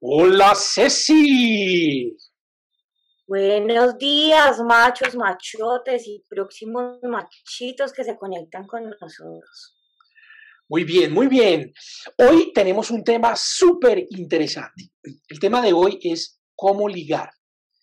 [0.00, 2.16] Hola Ceci.
[3.26, 9.78] Buenos días, machos, machotes y próximos machitos que se conectan con nosotros.
[10.68, 11.72] Muy bien, muy bien.
[12.18, 14.90] Hoy tenemos un tema súper interesante.
[15.28, 17.30] El tema de hoy es cómo ligar.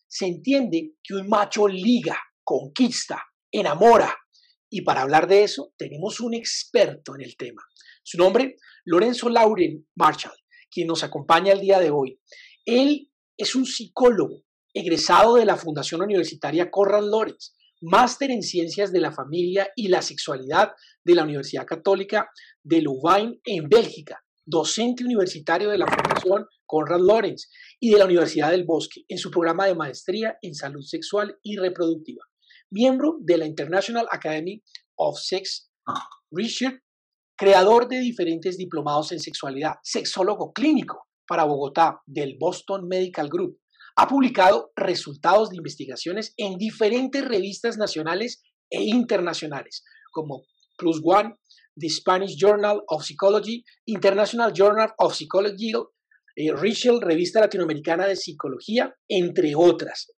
[0.08, 4.16] Se entiende que un macho liga, conquista, enamora.
[4.70, 7.64] Y para hablar de eso, tenemos un experto en el tema.
[8.04, 10.36] Su nombre, Lorenzo Lauren Marshall,
[10.72, 12.20] quien nos acompaña el día de hoy.
[12.66, 19.00] Él es un psicólogo egresado de la Fundación Universitaria Corral Lorenz, máster en Ciencias de
[19.00, 20.72] la Familia y la Sexualidad
[21.04, 22.30] de la Universidad Católica
[22.64, 28.52] de Louvain en Bélgica, docente universitario de la Fundación Conrad Lorenz y de la Universidad
[28.52, 32.24] del Bosque en su programa de maestría en salud sexual y reproductiva,
[32.70, 34.64] miembro de la International Academy
[34.96, 35.70] of Sex
[36.32, 36.82] Research
[37.42, 43.58] creador de diferentes diplomados en sexualidad, sexólogo clínico para Bogotá del Boston Medical Group.
[43.96, 50.44] Ha publicado resultados de investigaciones en diferentes revistas nacionales e internacionales, como
[50.78, 51.34] Plus One,
[51.76, 55.72] The Spanish Journal of Psychology, International Journal of Psychology,
[56.36, 60.12] eh, Richel, Revista Latinoamericana de Psicología, entre otras.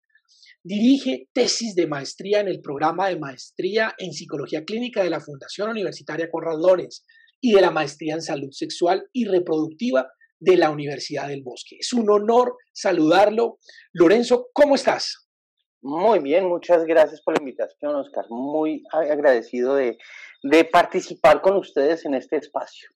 [0.66, 5.68] Dirige tesis de maestría en el programa de maestría en psicología clínica de la Fundación
[5.68, 7.04] Universitaria Conrad Lorenz
[7.38, 11.76] y de la maestría en salud sexual y reproductiva de la Universidad del Bosque.
[11.78, 13.58] Es un honor saludarlo.
[13.92, 15.28] Lorenzo, ¿cómo estás?
[15.82, 18.24] Muy bien, muchas gracias por la invitación, Oscar.
[18.30, 19.98] Muy agradecido de,
[20.72, 22.88] participar con ustedes en este espacio.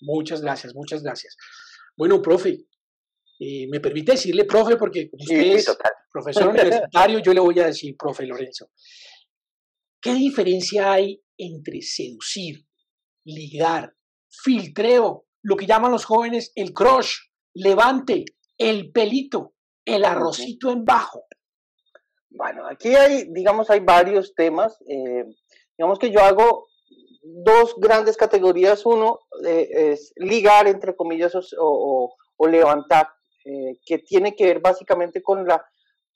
[0.00, 1.36] Muchas gracias, muchas gracias.
[1.96, 2.64] Bueno, profe,
[3.38, 5.76] eh, me permite decirle profe porque usted es
[6.10, 8.70] profesor universitario, yo le voy a decir profe Lorenzo.
[10.00, 12.66] ¿Qué diferencia hay entre seducir,
[13.24, 13.94] ligar,
[14.28, 17.14] filtreo, lo que llaman los jóvenes el crush,
[17.54, 18.24] levante,
[18.58, 21.24] el pelito, el arrocito en bajo?
[22.30, 24.76] Bueno, aquí hay, digamos, hay varios temas.
[24.88, 25.24] Eh,
[25.78, 26.66] digamos que yo hago
[27.22, 28.84] dos grandes categorías.
[28.84, 32.14] Uno eh, es ligar, entre comillas, o,
[32.46, 33.08] levantar,
[33.44, 35.64] eh, que tiene que ver básicamente con la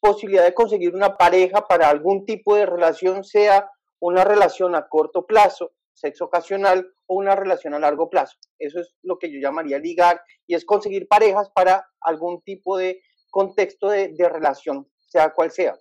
[0.00, 5.26] posibilidad de conseguir una pareja para algún tipo de relación, sea una relación a corto
[5.26, 8.36] plazo, sexo ocasional, o una relación a largo plazo.
[8.58, 13.02] Eso es lo que yo llamaría ligar y es conseguir parejas para algún tipo de
[13.30, 15.76] contexto de, relación, sea cual sea.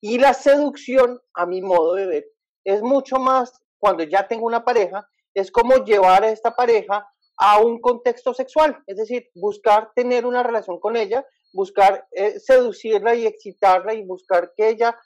[0.00, 2.26] Y la seducción, a mi modo de ver,
[2.64, 7.60] es mucho más cuando ya tengo una pareja, es como llevar a esta pareja a
[7.60, 13.26] un contexto sexual, es decir, buscar tener una relación con ella, buscar eh, seducirla y
[13.26, 14.98] excitarla y buscar que ella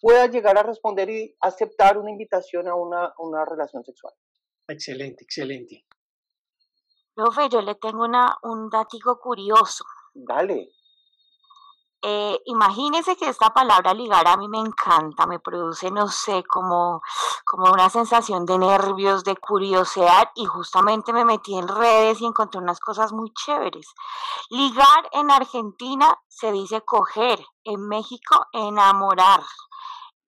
[0.00, 4.14] pueda llegar a responder y aceptar una invitación a una, una relación sexual.
[4.68, 5.84] Excelente, excelente.
[7.14, 9.84] Profe, yo le tengo una, un datico curioso.
[10.14, 10.70] Dale.
[12.02, 17.00] Eh, imagínese que esta palabra ligar a mí me encanta, me produce, no sé, como,
[17.44, 22.60] como una sensación de nervios, de curiosidad y justamente me metí en redes y encontré
[22.60, 23.94] unas cosas muy chéveres.
[24.50, 29.42] Ligar en Argentina se dice coger, en México enamorar,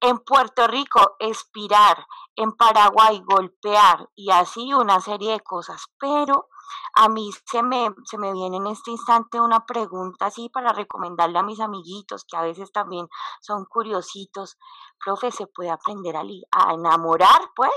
[0.00, 5.86] en Puerto Rico expirar, en Paraguay golpear y así una serie de cosas.
[5.98, 6.48] Pero
[6.94, 11.38] a mí se me, se me viene en este instante una pregunta así para recomendarle
[11.38, 13.06] a mis amiguitos que a veces también
[13.40, 14.56] son curiositos.
[15.04, 17.70] Profe, ¿se puede aprender a, a enamorar, pues?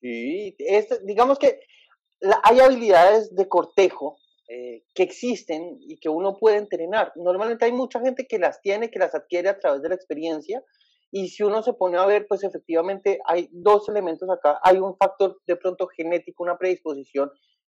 [0.00, 0.56] Sí,
[1.04, 1.60] digamos que
[2.42, 4.16] hay habilidades de cortejo
[4.48, 7.12] eh, que existen y que uno puede entrenar.
[7.16, 10.62] Normalmente hay mucha gente que las tiene, que las adquiere a través de la experiencia,
[11.12, 14.60] y si uno se pone a ver, pues efectivamente hay dos elementos acá.
[14.62, 17.30] Hay un factor de pronto genético, una predisposición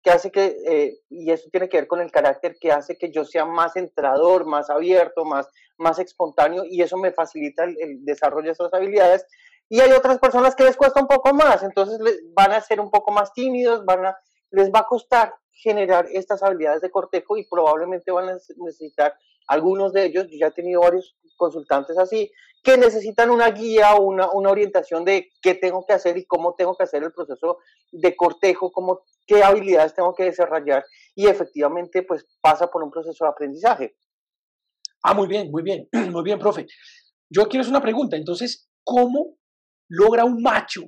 [0.07, 3.11] que hace que, eh, y eso tiene que ver con el carácter, que hace que
[3.11, 8.45] yo sea más entrador, más abierto, más, más espontáneo, y eso me facilita el, desarrollo
[8.45, 9.25] de esas habilidades.
[9.67, 11.99] Y hay otras personas que les cuesta un poco más, entonces
[12.33, 14.17] van a ser un poco más tímidos, van a,
[14.51, 19.13] les va a costar generar estas habilidades de cortejo y probablemente van a necesitar
[19.47, 22.31] algunos de ellos, yo ya he tenido varios consultantes así,
[22.63, 26.55] que necesitan una guía o una, una, orientación de qué tengo que hacer y cómo
[26.55, 27.59] tengo que hacer el proceso
[27.91, 30.83] de cortejo, cómo, qué habilidades tengo que desarrollar
[31.15, 33.95] y efectivamente pues pasa por un proceso de aprendizaje.
[35.03, 36.67] Ah, muy bien, muy bien, muy bien, profe.
[37.29, 38.17] Yo quiero hacer una pregunta.
[38.17, 39.37] Entonces, ¿cómo
[39.89, 40.81] logra un macho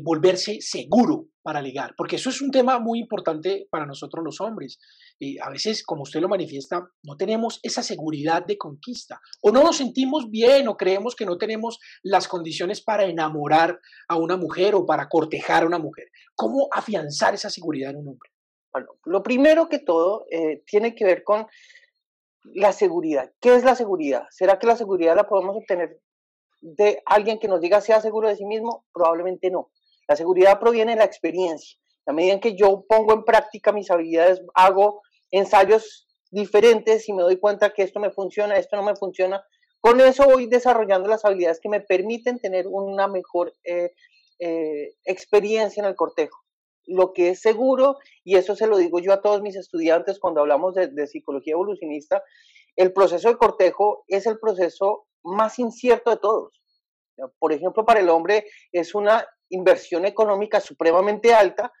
[0.00, 1.94] volverse seguro para ligar?
[1.96, 4.78] Porque eso es un tema muy importante para nosotros los hombres.
[5.18, 9.20] Y a veces, como usted lo manifiesta, no tenemos esa seguridad de conquista.
[9.42, 13.78] O no nos sentimos bien o creemos que no tenemos las condiciones para enamorar
[14.08, 16.06] a una mujer o para cortejar a una mujer.
[16.34, 18.30] ¿Cómo afianzar esa seguridad en un hombre?
[18.72, 21.46] Bueno, lo primero que todo eh, tiene que ver con
[22.44, 23.32] la seguridad.
[23.40, 24.24] ¿Qué es la seguridad?
[24.30, 26.00] ¿Será que la seguridad la podemos obtener
[26.60, 28.86] de alguien que nos diga sea seguro de sí mismo?
[28.92, 29.70] Probablemente no.
[30.08, 31.78] La seguridad proviene de la experiencia.
[32.06, 37.22] A medida en que yo pongo en práctica mis habilidades, hago ensayos diferentes y me
[37.22, 39.44] doy cuenta que esto me funciona, esto no me funciona,
[39.80, 43.92] con eso voy desarrollando las habilidades que me permiten tener una mejor eh,
[44.38, 46.42] eh, experiencia en el cortejo
[46.86, 50.40] lo que es seguro, y eso se lo digo yo a todos mis estudiantes cuando
[50.40, 52.22] hablamos de, psicología evolucionista,
[52.76, 56.62] el proceso de cortejo es el proceso más incierto de todos.
[57.38, 61.72] Por ejemplo, para el hombre es una inversión económica supremamente alta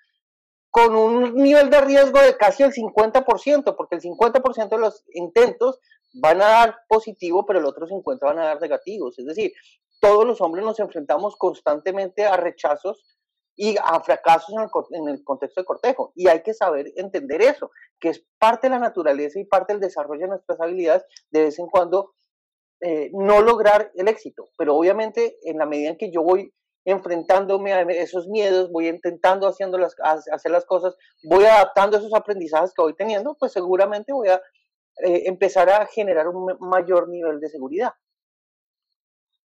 [0.70, 5.80] con un nivel de riesgo de casi el 50%, porque el 50% de los intentos
[6.14, 9.18] van a dar positivo, pero el otro 50% van a dar negativos.
[9.18, 9.52] Es decir,
[10.00, 13.04] todos los hombres nos enfrentamos constantemente a rechazos
[13.54, 14.54] y a fracasos
[14.92, 16.12] en el, contexto de cortejo.
[16.14, 17.70] Y hay que saber entender eso,
[18.00, 21.58] que es parte de la naturaleza y parte del desarrollo de nuestras habilidades, de vez
[21.58, 22.14] en cuando
[22.80, 24.48] eh, no lograr el éxito.
[24.56, 26.52] Pero obviamente en la medida en que yo voy
[26.84, 32.72] enfrentándome a esos miedos, voy intentando haciendo las, hacer las cosas, voy adaptando esos aprendizajes
[32.74, 34.40] que voy teniendo, pues seguramente voy a
[35.04, 37.92] eh, empezar a generar un mayor nivel de seguridad.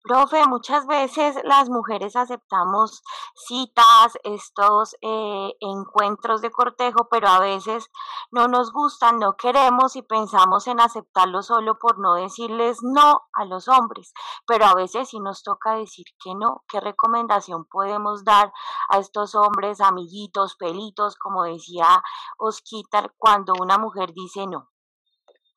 [0.04, 3.04] Profe, muchas veces las mujeres aceptamos
[3.36, 7.90] citas, estos eh, encuentros de cortejo, pero a veces
[8.30, 13.46] no nos gustan, no queremos y pensamos en aceptarlo solo por no decirles no a
[13.46, 14.12] los hombres,
[14.46, 16.66] pero a veces sí nos toca decir que no.
[16.68, 18.52] ¿Qué recomendación podemos dar
[18.90, 22.04] a estos hombres, amiguitos, pelitos, como decía
[22.38, 24.73] Osquita, cuando una mujer dice no?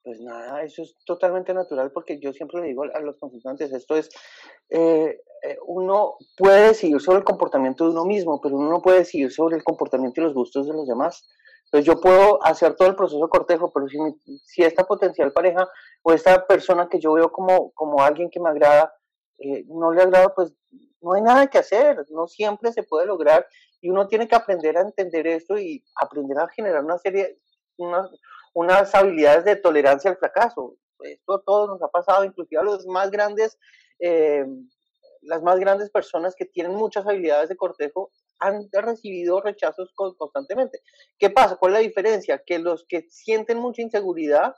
[0.06, 3.96] Pues nada, eso es totalmente natural porque yo siempre le digo a los consultantes, esto
[3.96, 4.08] es,
[4.70, 8.98] eh, eh, uno puede decidir sobre el comportamiento de uno mismo, pero uno no puede
[8.98, 11.26] decidir sobre el comportamiento y los gustos de los demás.
[11.64, 13.98] Entonces yo puedo hacer todo el proceso de cortejo, pero si,
[14.44, 15.68] si esta potencial pareja
[16.04, 18.94] o esta persona que yo veo como, como alguien que me agrada,
[19.40, 20.54] eh, no le agrada, pues
[21.00, 23.44] no hay nada que hacer, no siempre se puede lograr
[23.80, 27.40] y uno tiene que aprender a entender esto y aprender a generar una serie,
[27.76, 28.08] una,
[28.56, 30.76] unas habilidades de tolerancia al fracaso.
[31.00, 33.58] Esto todo nos ha pasado, inclusive a los más grandes,
[33.98, 34.46] eh,
[35.20, 40.80] las más grandes personas que tienen muchas habilidades de cortejo han recibido rechazos constantemente.
[41.18, 41.56] ¿Qué pasa?
[41.56, 42.42] ¿Cuál es la diferencia?
[42.46, 44.54] Que los que sienten mucha inseguridad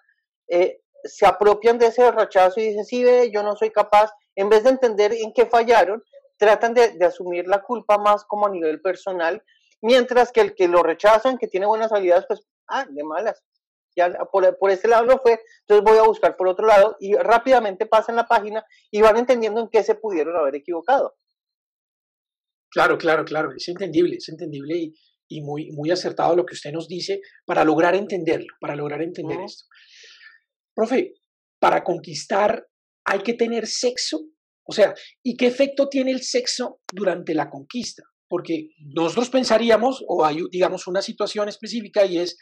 [0.46, 4.48] eh, se apropian de ese rechazo y dicen, sí, ve, yo no soy capaz, en
[4.48, 6.04] vez de entender en qué fallaron,
[6.36, 9.42] tratan de, de, asumir la culpa más como a nivel personal,
[9.80, 13.42] mientras que el que lo rechazan, que tiene buenas habilidades, pues, ah, de malas,
[14.30, 17.86] por, por ese lado no fue, entonces voy a buscar por otro lado y rápidamente
[17.86, 21.16] pasan la página y van entendiendo en qué se pudieron haber equivocado.
[22.70, 24.94] Claro, claro, claro, es entendible, es entendible y,
[25.28, 29.40] y muy, muy acertado lo que usted nos dice para lograr entenderlo, para lograr entender
[29.40, 29.64] esto.
[30.74, 31.14] Profe,
[31.60, 32.66] para conquistar
[33.04, 34.20] hay que tener sexo,
[34.64, 38.02] o sea, ¿y qué efecto tiene el sexo durante la conquista?
[38.28, 42.38] Porque nosotros pensaríamos, o hay, digamos, una situación específica y es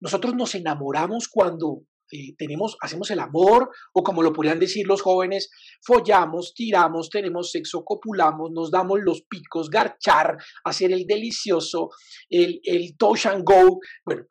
[0.00, 5.02] nosotros nos enamoramos cuando eh, tenemos, hacemos el amor, o como lo podrían decir los
[5.02, 5.50] jóvenes,
[5.84, 11.90] follamos, tiramos, tenemos sexo, copulamos, nos damos los picos, garchar, hacer el delicioso,
[12.28, 13.80] el, el touch and go.
[14.04, 14.26] Bueno,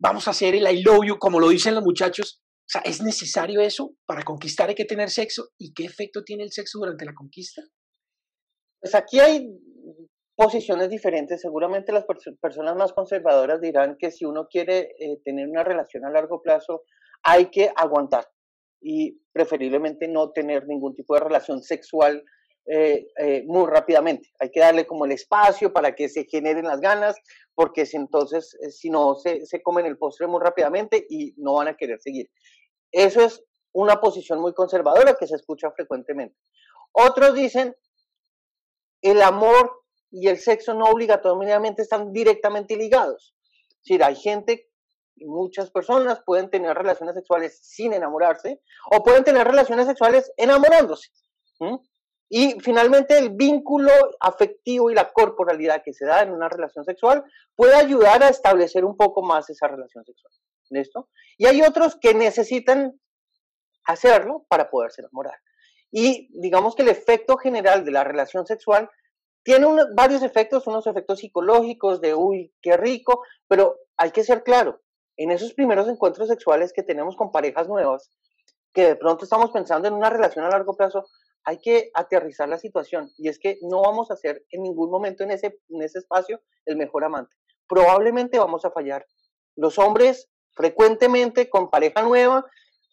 [0.00, 2.40] vamos a hacer el I love you, como lo dicen los muchachos.
[2.42, 3.94] O sea, ¿es necesario eso?
[4.06, 5.50] Para conquistar hay que tener sexo.
[5.58, 7.62] ¿Y qué efecto tiene el sexo durante la conquista?
[8.80, 9.46] Pues aquí hay
[10.40, 11.42] posiciones diferentes.
[11.42, 12.06] Seguramente las
[12.40, 16.84] personas más conservadoras dirán que si uno quiere eh, tener una relación a largo plazo,
[17.22, 18.26] hay que aguantar
[18.80, 22.24] y preferiblemente no tener ningún tipo de relación sexual
[22.64, 24.30] eh, eh, muy rápidamente.
[24.38, 27.16] Hay que darle como el espacio para que se generen las ganas,
[27.54, 31.68] porque si entonces, si no, se, se comen el postre muy rápidamente y no van
[31.68, 32.30] a querer seguir.
[32.90, 33.44] Eso es
[33.74, 36.36] una posición muy conservadora que se escucha frecuentemente.
[36.92, 37.76] Otros dicen,
[39.02, 39.79] el amor
[40.10, 43.34] y el sexo no obligatoriamente están directamente ligados.
[43.68, 44.68] Es decir, hay gente,
[45.16, 51.10] muchas personas pueden tener relaciones sexuales sin enamorarse o pueden tener relaciones sexuales enamorándose.
[52.28, 57.24] Y finalmente el vínculo afectivo y la corporalidad que se da en una relación sexual
[57.56, 60.32] puede ayudar a establecer un poco más esa relación sexual.
[60.70, 61.08] ¿Listo?
[61.36, 63.00] Y hay otros que necesitan
[63.84, 65.34] hacerlo para poderse enamorar.
[65.90, 68.88] Y digamos que el efecto general de la relación sexual
[69.42, 74.80] tiene varios efectos, unos efectos psicológicos de, uy, qué rico, pero hay que ser claro,
[75.16, 78.10] en esos primeros encuentros sexuales que tenemos con parejas nuevas,
[78.72, 81.06] que de pronto estamos pensando en una relación a largo plazo,
[81.44, 85.24] hay que aterrizar la situación y es que no vamos a ser en ningún momento
[85.24, 87.34] en ese, en ese espacio el mejor amante.
[87.68, 89.06] Probablemente vamos a fallar.
[89.56, 92.44] Los hombres frecuentemente con pareja nueva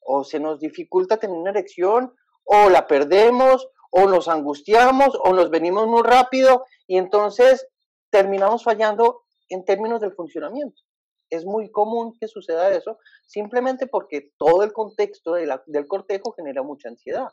[0.05, 2.13] o se nos dificulta tener una erección
[2.43, 7.67] o la perdemos o nos angustiamos o nos venimos muy rápido y entonces
[8.09, 10.81] terminamos fallando en términos del funcionamiento.
[11.29, 16.89] Es muy común que suceda eso simplemente porque todo el contexto del cortejo genera mucha
[16.89, 17.29] ansiedad.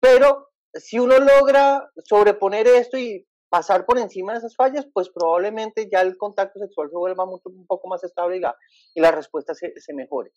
[0.00, 5.88] Pero si uno logra sobreponer esto y pasar por encima de esas fallas, pues probablemente
[5.92, 9.92] ya el contacto sexual se vuelva un poco más estable y la, respuesta se, se,
[9.92, 10.32] mejore.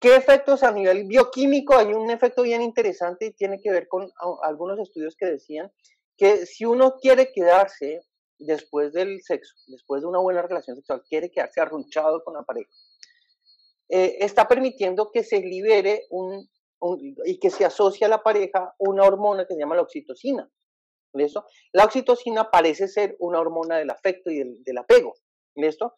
[0.00, 1.76] ¿Qué efectos a nivel bioquímico?
[1.76, 4.10] Hay un efecto bien interesante y tiene que ver con
[4.42, 5.72] algunos estudios que decían
[6.16, 8.02] que si uno quiere quedarse
[8.38, 12.70] después del sexo, después de una buena relación sexual, quiere quedarse arrunchado con la pareja,
[13.88, 16.48] eh, está permitiendo que se libere un,
[17.24, 20.48] y que se asocia a la pareja una hormona que se llama la oxitocina.
[21.14, 21.46] ¿Listo?
[21.72, 25.14] La oxitocina parece ser una hormona del afecto y del, apego.
[25.54, 25.96] ¿Listo?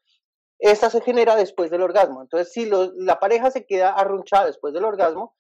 [0.60, 2.22] Esta se genera después del orgasmo.
[2.22, 5.34] Entonces, si la pareja se queda arrunchada después del orgasmo,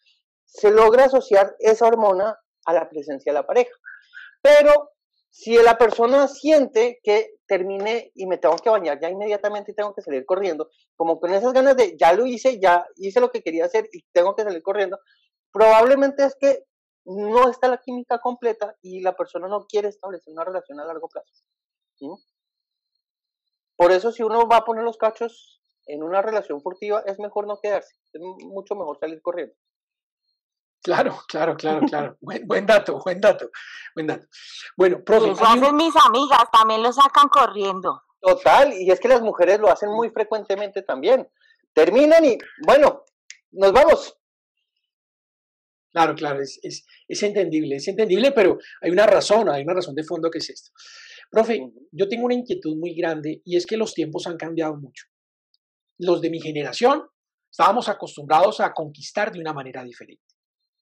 [0.46, 3.70] se logra asociar esa hormona a la presencia de la pareja.
[4.42, 4.90] Pero
[5.28, 9.94] si la persona siente que termine y me tengo que bañar ya inmediatamente y tengo
[9.94, 13.42] que salir corriendo, como con esas ganas de ya lo hice, ya hice lo que
[13.42, 14.98] quería hacer y tengo que salir corriendo,
[15.52, 16.64] probablemente es que
[17.04, 21.08] no está la química completa y la persona no quiere establecer una relación a largo
[21.08, 21.32] plazo.
[23.80, 27.46] Por eso si uno va a poner los cachos en una relación furtiva, es mejor
[27.46, 29.54] no quedarse, es mucho mejor salir corriendo.
[30.82, 32.18] Claro, claro, claro, claro.
[32.20, 33.48] buen, dato, buen dato,
[33.94, 34.26] buen dato.
[34.76, 35.30] Bueno, profe.
[35.30, 38.02] Eso hacen mis amigas, también lo sacan corriendo.
[38.20, 41.26] Total, y es que las mujeres lo hacen muy frecuentemente también.
[41.72, 43.06] Terminan y, bueno,
[43.52, 44.14] nos vamos.
[45.90, 46.60] Claro, claro, es,
[47.08, 50.50] es, entendible, es entendible, pero hay una razón, hay una razón de fondo que es
[50.50, 50.70] esto.
[51.30, 55.06] Profe, yo tengo una inquietud muy grande y es que los tiempos han cambiado mucho.
[55.98, 57.04] Los de mi generación
[57.50, 60.24] estábamos acostumbrados a conquistar de una manera diferente.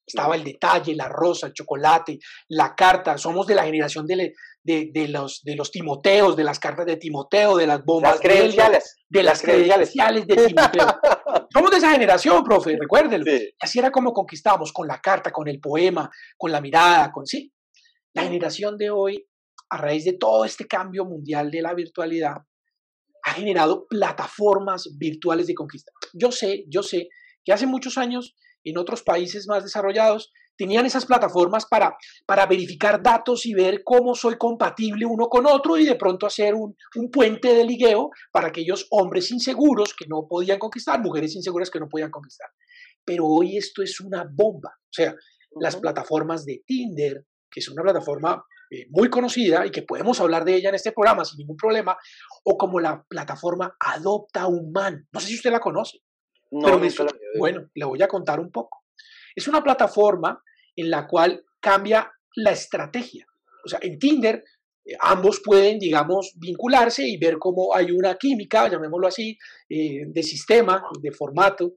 [0.07, 3.19] Estaba el detalle, la rosa, el chocolate, la carta.
[3.19, 4.33] Somos de la generación de,
[4.65, 8.13] de, los, de los Timoteos, de las cartas de Timoteo, de las bombas.
[8.13, 8.97] Las credenciales.
[9.07, 10.27] De, las, credenciales.
[10.27, 10.87] de Timoteo.
[11.53, 13.31] Somos de esa generación, profe, recuérdenlo.
[13.61, 17.53] Así era como conquistábamos, con la carta, con el poema, con la mirada, con sí.
[18.15, 19.29] La generación de hoy,
[19.71, 22.37] a raíz de todo este cambio mundial de la virtualidad,
[23.25, 25.93] ha generado plataformas virtuales de conquista.
[26.15, 27.09] Yo sé, yo sé
[27.45, 28.35] que hace muchos años
[28.65, 31.97] en otros países más desarrollados tenían esas plataformas para,
[32.27, 36.55] para verificar datos y ver cómo soy compatible uno con otro y de pronto hacer
[36.55, 36.75] un,
[37.13, 41.89] puente de ligueo para aquellos hombres inseguros que no podían conquistar, mujeres inseguras que no
[41.89, 42.49] podían conquistar.
[43.05, 44.71] Pero hoy esto es una bomba.
[44.83, 45.15] O sea,
[45.61, 50.45] las plataformas de Tinder, que es una plataforma eh, muy conocida y que podemos hablar
[50.45, 51.97] de ella en este programa sin ningún problema,
[52.45, 55.07] o como la plataforma Adopta Man.
[55.13, 55.99] No sé si usted la conoce.
[56.51, 57.07] No, pero
[57.39, 58.85] bueno, le voy a contar un poco.
[59.35, 60.43] Es una plataforma
[60.77, 63.27] en la cual cambia la estrategia.
[63.65, 64.45] O sea, en Tinder
[64.85, 69.37] eh, ambos pueden, digamos, vincularse y ver cómo hay una química, llamémoslo así,
[69.69, 71.75] eh, de sistema, de formato.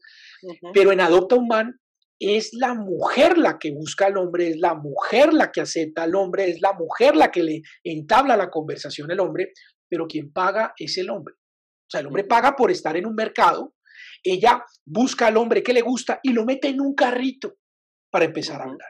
[0.74, 1.81] Pero en Adopta un Man
[2.22, 6.16] es la mujer la que busca al hombre, es la mujer la que acepta al
[6.16, 9.54] hombre, es la mujer la que le entabla la conversación al hombre,
[9.90, 11.34] pero quien paga es el hombre.
[11.36, 13.74] O sea, el hombre paga por estar en un mercado
[14.24, 17.56] ella busca al hombre que le gusta y lo mete en un carrito
[18.12, 18.90] para empezar a hablar.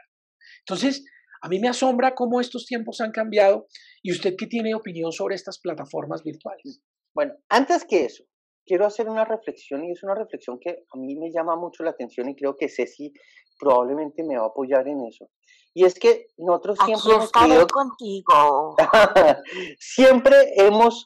[0.60, 1.04] Entonces,
[1.40, 3.66] a mí me asombra cómo estos tiempos han cambiado
[4.02, 6.80] y usted qué tiene opinión sobre estas plataformas virtuales.
[7.14, 8.24] Bueno, antes que eso,
[8.66, 11.90] quiero hacer una reflexión y es una reflexión que a mí me llama mucho la
[11.90, 13.12] atención y creo que Ceci
[13.58, 15.28] probablemente me va a apoyar en eso.
[15.74, 17.14] Y es que nosotros siempre
[17.54, 18.76] hemos contigo.
[19.78, 21.04] siempre hemos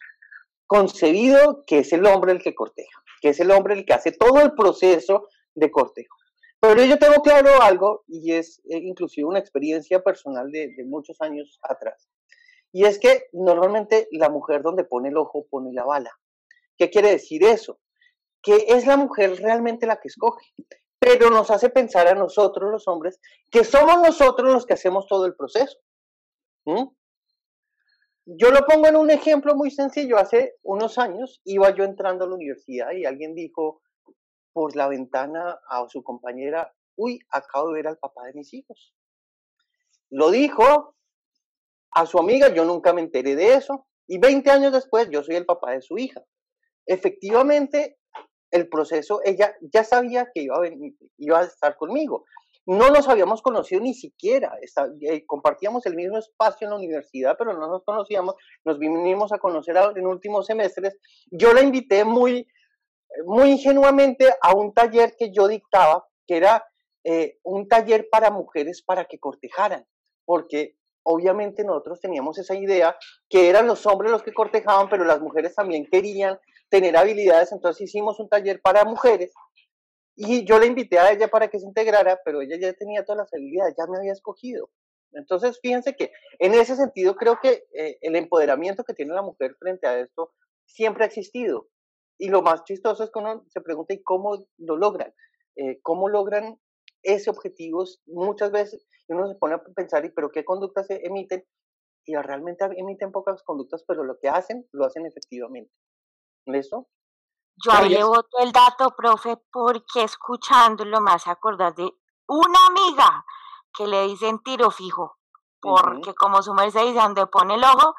[0.67, 4.13] concebido que es el hombre el que corteja que es el hombre el que hace
[4.13, 6.17] todo el proceso de cortejo.
[6.61, 11.59] Pero yo tengo claro algo, y es eh, inclusive una experiencia personal de, muchos años
[11.63, 12.09] atrás,
[12.73, 16.11] y es que normalmente la mujer donde pone el ojo pone la bala.
[16.77, 17.81] ¿Qué quiere decir eso?
[18.43, 20.45] Que es la mujer realmente la que escoge,
[20.99, 25.27] pero nos hace pensar a nosotros los hombres que somos nosotros los que hacemos todo
[25.27, 25.79] el proceso.
[28.25, 30.19] Yo lo pongo en un ejemplo muy sencillo.
[30.19, 33.83] Hace unos años iba yo entrando a la universidad y alguien dijo
[34.53, 38.95] por la ventana a su compañera, uy, acabo de ver al papá de mis hijos.
[40.11, 40.97] Lo dijo
[41.93, 45.37] a su amiga, yo nunca me enteré de eso, y 20 años después yo soy
[45.37, 46.23] el papá de su hija.
[46.87, 47.99] Efectivamente,
[48.51, 50.71] el proceso, ella ya sabía que iba a,
[51.19, 52.25] iba a estar conmigo.
[52.67, 54.53] No nos habíamos conocido ni siquiera,
[55.01, 59.39] eh, compartíamos el mismo espacio en la universidad, pero no nos conocíamos, nos vinimos a
[59.39, 60.97] conocer en últimos semestres.
[61.31, 62.49] Yo la invité muy,
[63.25, 66.65] muy ingenuamente a un taller que yo dictaba, que era
[67.05, 69.87] eh, un taller para mujeres para que cortejaran,
[70.25, 70.75] porque
[71.05, 72.97] obviamente nosotros teníamos esa idea
[73.29, 76.37] que eran los hombres los que cortejaban, pero las mujeres también querían
[76.69, 79.33] tener habilidades, entonces hicimos un taller para mujeres
[80.17, 83.19] y yo la invité a ella para que se integrara, pero ella ya tenía todas
[83.19, 84.71] las habilidades, ya me había escogido.
[85.13, 89.55] Entonces, fíjense que en ese sentido creo que eh, el empoderamiento que tiene la mujer
[89.59, 90.33] frente a esto
[90.65, 91.69] siempre ha existido.
[92.19, 95.13] Y lo más chistoso es que uno se pregunta, ¿y cómo lo logran?
[95.57, 96.59] Eh, ¿Cómo logran
[97.03, 97.85] ese objetivo?
[98.07, 101.45] Muchas veces uno se pone a pensar, ¿y pero qué conductas emiten?
[102.07, 105.73] Y realmente emiten pocas conductas, pero lo que hacen, lo hacen efectivamente.
[106.47, 106.87] ¿Listo?
[107.65, 111.91] Yo ahí le voto el dato, profe, porque escuchándolo más acordar de
[112.29, 113.25] una amiga
[113.73, 115.19] que le dicen tiro fijo,
[115.61, 117.95] porque como su merced dice, donde pone el ojo,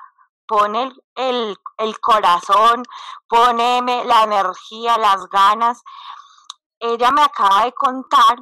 [0.47, 2.83] pone el, el, corazón,
[3.27, 5.83] pone la energía, las ganas.
[6.79, 8.37] Ella me acaba de contar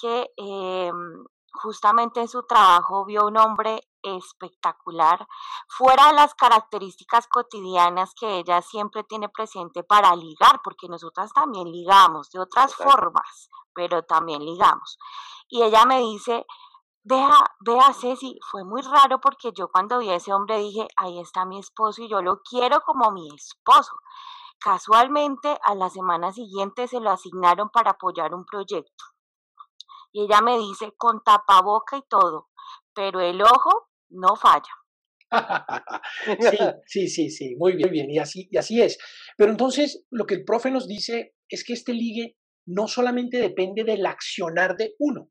[0.00, 5.26] que em, justamente en su trabajo vio un hombre espectacular,
[5.68, 11.70] fuera de las características cotidianas que ella siempre tiene presente para ligar, porque nosotras también
[11.70, 14.98] ligamos de otras formas, pero también ligamos.
[15.48, 16.44] Y ella me dice,
[17.04, 21.20] vea, vea Ceci, fue muy raro porque yo cuando vi a ese hombre dije, ahí
[21.20, 23.92] está mi esposo y yo lo quiero como mi esposo.
[24.58, 29.11] Casualmente, a la semana siguiente se lo asignaron para apoyar un proyecto.
[30.12, 32.50] Y ella me dice, con tapaboca y todo,
[32.94, 34.70] pero el ojo no falla.
[36.86, 38.98] sí, sí, sí, muy bien, bien, y así, y así es.
[39.36, 43.84] Pero entonces lo que el profe nos dice es que este ligue no solamente depende
[43.84, 45.30] del accionar de uno,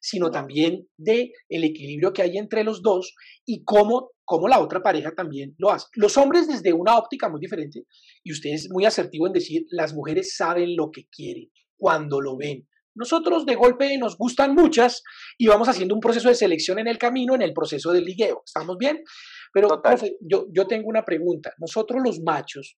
[0.00, 3.14] sino también de el equilibrio que hay entre los dos
[3.46, 5.86] y cómo, cómo la otra pareja también lo hace.
[5.94, 7.86] Los hombres desde una óptica muy diferente,
[8.22, 12.36] y usted es muy asertivo en decir, las mujeres saben lo que quieren cuando lo
[12.36, 12.68] ven.
[12.94, 15.02] Nosotros de golpe nos gustan muchas
[15.38, 18.42] y vamos haciendo un proceso de selección en el camino, en el proceso del ligueo.
[18.44, 19.02] ¿Estamos bien?
[19.52, 21.52] Pero, profe, yo, yo tengo una pregunta.
[21.58, 22.76] Nosotros los machos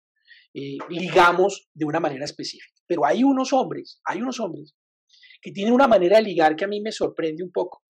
[0.53, 4.75] eh, ligamos de una manera específica, pero hay unos hombres, hay unos hombres
[5.41, 7.83] que tienen una manera de ligar que a mí me sorprende un poco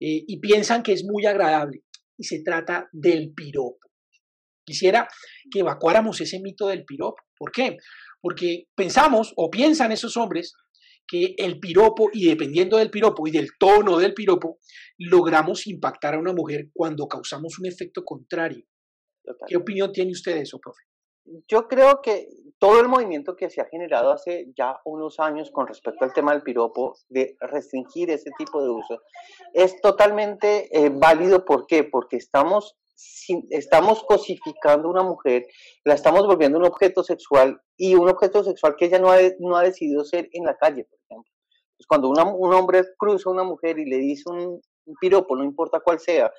[0.00, 1.84] eh, y piensan que es muy agradable
[2.18, 3.78] y se trata del piropo.
[4.64, 5.08] Quisiera
[5.50, 7.22] que evacuáramos ese mito del piropo.
[7.36, 7.78] ¿Por qué?
[8.20, 10.54] Porque pensamos o piensan esos hombres
[11.10, 14.58] que el piropo, y dependiendo del piropo y del tono del piropo,
[14.96, 18.64] logramos impactar a una mujer cuando causamos un efecto contrario.
[19.48, 20.82] ¿Qué opinión tiene usted de eso, profe?
[21.48, 25.66] Yo creo que todo el movimiento que se ha generado hace ya unos años con
[25.66, 29.00] respecto al tema del piropo, de restringir ese tipo de uso,
[29.52, 31.44] es totalmente eh, válido.
[31.44, 31.82] ¿Por qué?
[31.84, 32.76] Porque estamos
[33.50, 35.46] estamos cosificando una mujer,
[35.84, 39.56] la estamos volviendo un objeto sexual y un objeto sexual que ella no ha, no
[39.56, 41.32] ha decidido ser en la calle, por ejemplo.
[41.76, 44.60] Pues cuando un hombre cruza a una mujer y le dice un,
[45.00, 46.32] piropo, no importa cuál sea,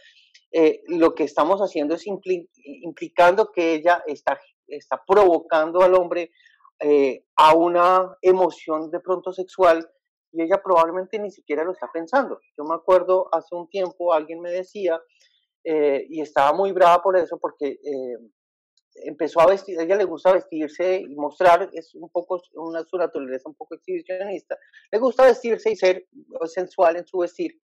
[0.52, 6.32] eh, lo que estamos haciendo es implicando que ella está, está provocando al hombre
[6.80, 9.90] eh, a una emoción de pronto sexual
[10.34, 12.40] y ella probablemente ni siquiera lo está pensando.
[12.58, 15.00] Yo me acuerdo hace un tiempo alguien me decía
[15.64, 18.18] eh, y estaba muy brava por eso porque eh,
[19.06, 22.98] empezó a vestir, a ella le gusta vestirse y mostrar, es un poco, una, su
[22.98, 24.58] naturaleza un poco exhibicionista,
[24.92, 26.08] le gusta vestirse y ser
[26.46, 27.60] sensual en su vestir.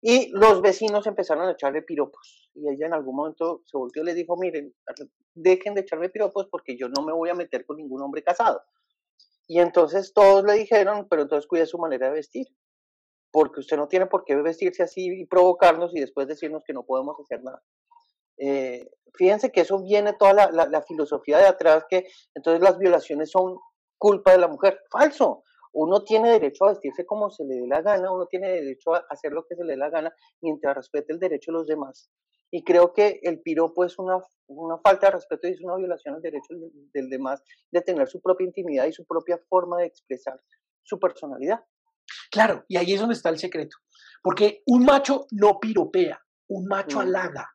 [0.00, 2.50] Y los vecinos empezaron a echarle piropos.
[2.54, 4.74] Y ella en algún momento se volvió y le dijo, miren,
[5.34, 8.60] dejen de echarme piropos porque yo no me voy a meter con ningún hombre casado.
[9.46, 12.46] Y entonces todos le dijeron, pero entonces cuide su manera de vestir
[13.34, 16.84] porque usted no tiene por qué vestirse así y provocarnos y después decirnos que no
[16.84, 17.60] podemos hacer nada.
[18.38, 23.58] Eh, fíjense que eso viene toda la, filosofía de atrás, que entonces las violaciones son
[23.98, 24.78] culpa de la mujer.
[24.88, 25.42] Falso.
[25.72, 29.04] Uno tiene derecho a vestirse como se le dé la gana, uno tiene derecho a
[29.10, 32.12] hacer lo que se le dé la gana mientras respete el derecho de los demás.
[32.52, 36.14] Y creo que el piropo es una, una falta de respeto y es una violación
[36.14, 37.42] al derecho del, del demás
[37.72, 40.40] de tener su propia intimidad y su propia forma de expresar
[40.84, 41.64] su personalidad.
[42.34, 43.76] Claro, y ahí es donde está el secreto.
[44.20, 47.48] Porque un macho no piropea, un macho halaga.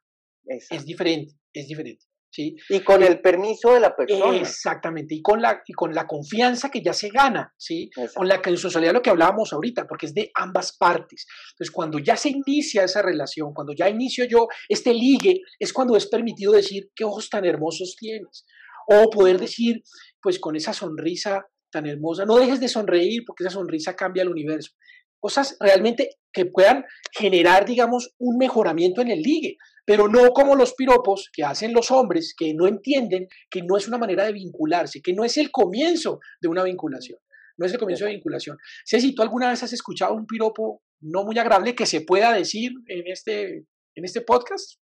[0.45, 2.05] Es diferente, es diferente.
[2.31, 2.55] ¿sí?
[2.69, 4.37] Y con el permiso de la persona.
[4.37, 7.89] Exactamente, y con la, y con la confianza que ya se gana, ¿sí?
[8.15, 11.25] Con la que en sociedad lo que hablábamos ahorita, porque es de ambas partes.
[11.51, 15.97] Entonces, cuando ya se inicia esa relación, cuando ya inicio yo este ligue, es cuando
[15.97, 18.45] es permitido decir, qué ojos tan hermosos tienes.
[18.87, 19.83] O poder decir,
[20.21, 24.29] pues con esa sonrisa tan hermosa, no dejes de sonreír porque esa sonrisa cambia el
[24.29, 24.71] universo.
[25.19, 29.57] Cosas realmente que puedan generar, digamos, un mejoramiento en el ligue
[29.89, 33.87] pero no como los piropos que hacen los hombres que no entienden que no es
[33.87, 37.17] una manera de vincularse, que no es el comienzo de una vinculación,
[37.57, 38.55] no es el comienzo de vinculación.
[38.85, 42.71] Ceci, ¿tú alguna vez has escuchado un piropo no muy agradable que se pueda decir
[42.85, 44.79] en este, en este podcast?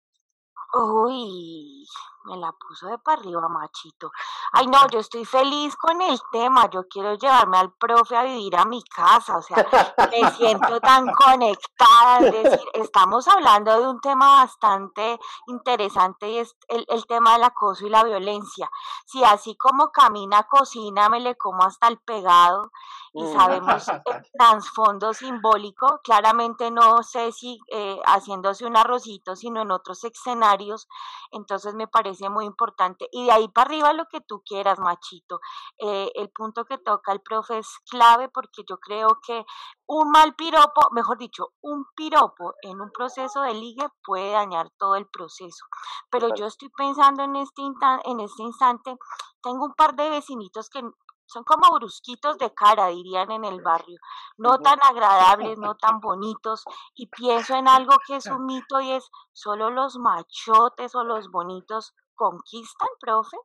[0.73, 1.85] Uy,
[2.25, 4.11] me la puso de para arriba, machito.
[4.51, 6.69] Ay, no, yo estoy feliz con el tema.
[6.69, 9.37] Yo quiero llevarme al profe a vivir a mi casa.
[9.37, 9.65] O sea,
[10.11, 12.19] me siento tan conectada.
[12.19, 17.43] Es decir, estamos hablando de un tema bastante interesante y es el, el tema del
[17.43, 18.69] acoso y la violencia.
[19.05, 22.71] Si así como camina, cocina, me le como hasta el pegado
[23.13, 23.33] y mm.
[23.33, 30.03] sabemos el trasfondo simbólico, claramente no sé si eh, haciéndose un arrocito, sino en otros
[30.03, 30.87] escenarios.
[31.31, 33.07] Entonces me parece muy importante.
[33.11, 35.39] Y de ahí para arriba lo que tú quieras, machito.
[35.77, 39.45] Eh, el punto que toca el profe es clave porque yo creo que
[39.87, 44.95] un mal piropo, mejor dicho, un piropo en un proceso de ligue puede dañar todo
[44.95, 45.65] el proceso.
[46.09, 47.61] Pero yo estoy pensando en este,
[48.05, 48.97] en este instante,
[49.41, 50.81] tengo un par de vecinitos que
[51.25, 53.99] son como brusquitos de cara, dirían en el barrio,
[54.37, 56.63] no tan agradables, no tan bonitos,
[56.95, 61.29] y pienso en algo que es un mito y es solo los machotes o los
[61.29, 63.37] bonitos conquistan, profe?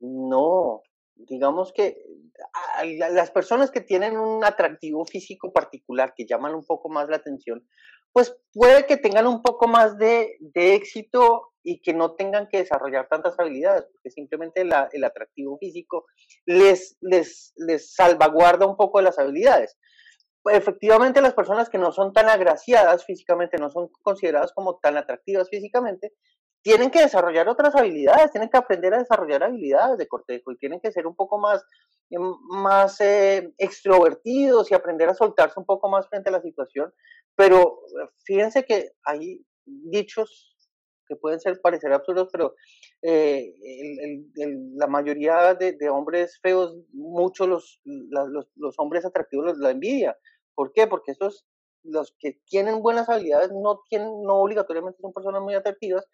[0.00, 0.82] No,
[1.14, 1.96] digamos que
[3.10, 7.66] las personas que tienen un atractivo físico particular que llaman un poco más la atención,
[8.12, 13.08] pues puede que tengan un poco más de, éxito y que no tengan que desarrollar
[13.08, 16.06] tantas habilidades, porque simplemente el atractivo físico
[16.46, 19.76] les, les, les salvaguarda un poco de las habilidades.
[20.44, 25.48] Efectivamente, las personas que no son tan agraciadas físicamente, no son consideradas como tan atractivas
[25.50, 26.12] físicamente,
[26.66, 30.80] tienen que desarrollar otras habilidades, tienen que aprender a desarrollar habilidades de cortejo y tienen
[30.80, 31.64] que ser un poco más,
[32.10, 32.16] eh,
[32.48, 36.92] más eh, extrovertidos y aprender a soltarse un poco más frente a la situación.
[37.36, 37.82] Pero
[38.24, 40.56] fíjense que hay dichos
[41.06, 42.56] que pueden ser parecer absurdos, pero
[43.00, 43.54] eh,
[44.74, 50.18] la mayoría de, hombres feos, muchos los, los, los, hombres atractivos los, la envidia.
[50.56, 50.88] ¿Por qué?
[50.88, 51.46] Porque estos,
[51.84, 56.04] los que tienen buenas habilidades no, tienen, no obligatoriamente son personas muy atractivas,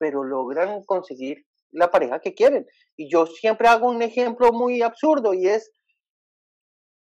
[0.00, 2.66] pero logran conseguir la pareja que quieren.
[2.96, 5.70] Y yo siempre hago un ejemplo muy absurdo y es,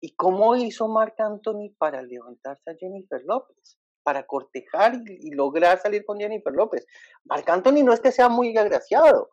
[0.02, 3.78] ¿y cómo hizo Marc Anthony para levantarse a Jennifer López?
[4.02, 6.88] Para cortejar y, lograr salir con Jennifer López.
[7.26, 9.30] Marc Anthony no es que sea muy agraciado.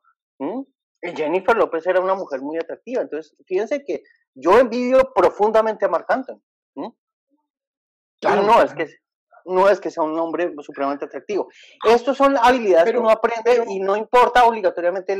[1.00, 3.00] Jennifer López era una mujer muy atractiva.
[3.00, 4.02] Entonces, fíjense que
[4.34, 6.42] yo envidio profundamente a Marc Anthony.
[8.20, 8.88] Claro, no, es que
[9.46, 11.48] no es que sea un hombre supremamente atractivo.
[11.84, 15.18] Estas son habilidades que uno aprende y no importa obligatoriamente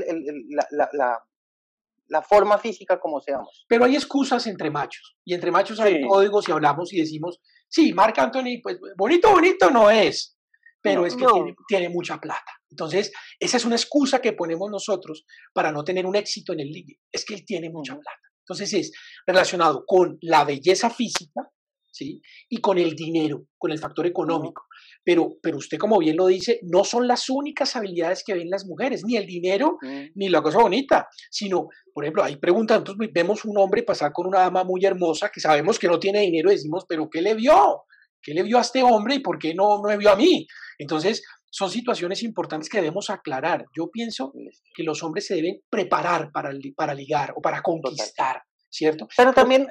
[0.71, 3.65] la, forma física como seamos.
[3.69, 7.93] Pero hay excusas entre machos, y entre machos hay códigos y hablamos y decimos, sí,
[7.93, 10.39] Marc Anthony, pues bonito, bonito no es,
[10.81, 11.27] pero es que
[11.67, 12.53] tiene, mucha plata.
[12.71, 13.11] Entonces,
[13.41, 17.01] esa es una excusa que ponemos nosotros para no tener un éxito en el ligue,
[17.11, 18.21] es que él tiene mucha plata.
[18.45, 18.93] Entonces es
[19.27, 21.51] relacionado con la belleza física,
[21.95, 22.21] ¿sí?
[22.49, 24.67] Y con el dinero, con el factor económico.
[25.05, 28.67] Pero, pero usted, como bien lo dice, no son las únicas habilidades que ven las
[28.67, 30.07] mujeres, ni el dinero, mm.
[30.17, 34.27] ni la cosa bonita, sino, por ejemplo, hay preguntas, entonces vemos un hombre pasar con
[34.27, 37.35] una dama muy hermosa que sabemos que no tiene dinero y decimos, pero ¿qué le
[37.35, 37.85] vio?
[38.21, 40.47] ¿Qué le vio a este hombre y por qué no, no me vio a mí?
[40.79, 43.67] Entonces, son situaciones importantes que debemos aclarar.
[43.77, 44.33] Yo pienso
[44.75, 49.07] que los hombres se deben preparar para, para ligar o para conquistar, ¿cierto?
[49.17, 49.69] Pero también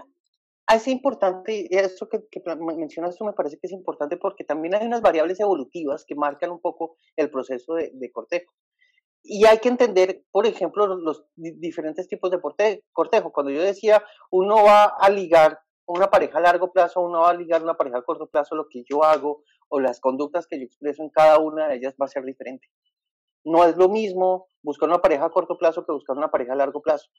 [0.72, 2.22] es importante, eso que,
[2.60, 6.62] mencionas me parece que es importante porque también hay unas variables evolutivas que marcan un
[6.62, 8.54] poco el proceso de, cortejo.
[9.24, 12.40] Y hay que entender, por ejemplo, los, diferentes tipos de
[12.92, 13.32] cortejo.
[13.32, 17.34] Cuando yo decía, uno va a ligar una pareja a largo plazo, uno va a
[17.34, 20.66] ligar una pareja a corto plazo, lo que yo hago o las conductas que yo
[20.66, 22.68] expreso en cada una de ellas va a ser diferente.
[23.44, 26.58] No es lo mismo buscar una pareja a corto plazo que buscar una pareja a
[26.58, 27.10] largo plazo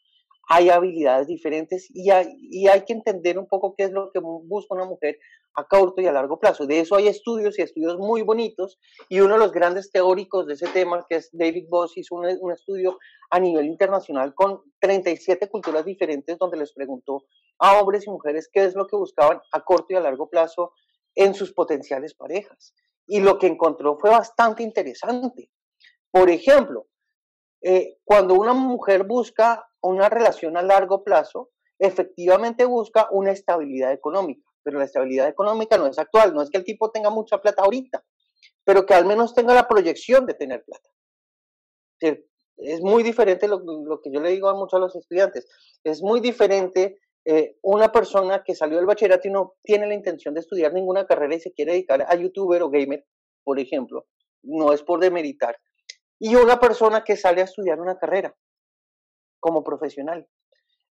[0.49, 4.21] hay habilidades diferentes y hay, y hay que entender un poco qué es lo que
[4.21, 5.19] busca una mujer
[5.57, 6.67] a corto y a largo plazo.
[6.67, 10.55] De eso hay estudios y estudios muy bonitos y uno de los grandes teóricos de
[10.55, 12.99] ese tema, que es David Boss, hizo un, estudio
[13.31, 17.25] a nivel internacional con 37 culturas diferentes donde les preguntó
[17.59, 20.73] a hombres y mujeres qué es lo que buscaban a corto y a largo plazo
[21.15, 22.75] en sus potenciales parejas.
[23.07, 25.51] Y lo que encontró fue bastante interesante.
[26.15, 26.87] Por ejemplo,
[27.61, 34.49] eh, cuando una mujer busca una relación a largo plazo, efectivamente busca una estabilidad económica,
[34.63, 37.63] pero la estabilidad económica no es actual, no es que el tipo tenga mucha plata
[37.63, 38.05] ahorita,
[38.63, 40.89] pero que al menos tenga la proyección de tener plata.
[42.59, 43.61] Es muy diferente lo,
[44.01, 45.49] que yo le digo a muchos de los estudiantes,
[45.83, 50.33] es muy diferente eh, una persona que salió del bachillerato y no tiene la intención
[50.35, 53.05] de estudiar ninguna carrera y se quiere dedicar a youtuber o gamer,
[53.43, 54.07] por ejemplo,
[54.45, 55.59] no es por demeritar,
[56.19, 58.35] y una persona que sale a estudiar una carrera
[59.41, 60.29] como profesional.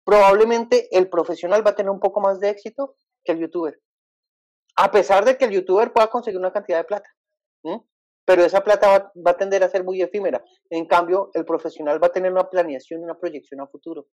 [0.03, 3.79] Probablemente el profesional va a tener un poco más de éxito que el youtuber,
[4.75, 7.09] a pesar de que el youtuber pueda conseguir una cantidad de plata
[8.29, 10.43] pero esa plata va, a tender a ser muy efímera.
[10.69, 14.05] En cambio, el profesional va a tener una planeación, una proyección a futuro.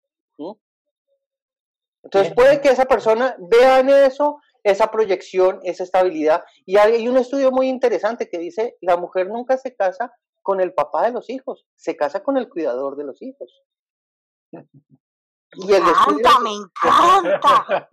[2.00, 6.44] Entonces puede que esa persona vea en eso esa proyección, esa estabilidad.
[6.64, 10.12] Y hay un estudio muy interesante que dice, la mujer nunca se casa
[10.44, 13.62] con el papá de los hijos, se casa con el cuidador de los hijos.
[14.52, 17.88] Y el me encanta, me encanta.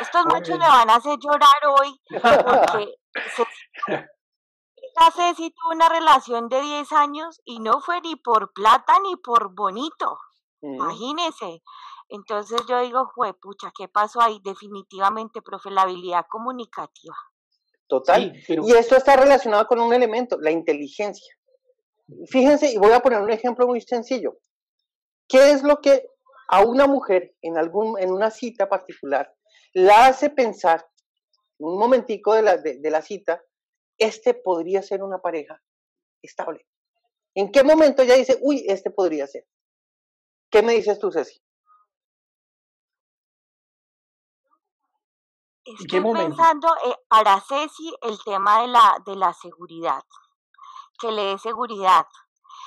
[0.00, 2.98] Estos machos me van a hacer llorar hoy porque
[5.14, 9.54] Ceci tuvo una relación de 10 años y no fue ni por plata ni por
[9.54, 10.18] bonito.
[10.62, 10.74] Mm.
[10.74, 11.62] Imagínese.
[12.08, 14.40] Entonces yo digo, fue pucha, ¿qué pasó ahí?
[14.42, 17.16] Definitivamente, profe, la habilidad comunicativa.
[17.86, 18.32] Total.
[18.48, 21.34] Y esto está relacionado con un elemento, la inteligencia.
[22.28, 24.38] Fíjense, y voy a poner un ejemplo muy sencillo.
[25.28, 26.06] ¿Qué es lo que
[26.48, 29.34] a una mujer en, algún, en una cita particular
[29.72, 30.86] la hace pensar,
[31.58, 33.42] un momentico de la, de la cita,
[33.96, 35.62] este podría ser una pareja
[36.22, 36.66] estable.
[37.34, 39.46] ¿En qué momento ella dice, uy, este podría ser?
[40.50, 41.40] ¿Qué me dices tú, Ceci?
[45.64, 50.02] Estoy pensando eh, para Ceci el tema de la, de la seguridad,
[50.98, 52.06] que le dé seguridad.